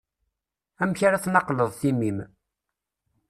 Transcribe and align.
Amek 0.81 0.99
ara 1.07 1.23
tnaqleḍ 1.23 1.71
timmi-m. 1.79 2.17